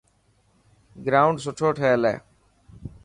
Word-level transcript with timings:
گرائونڊ 1.05 1.37
سٺو 1.45 1.69
ٺهيل 1.77 2.01
هي. 2.09 2.15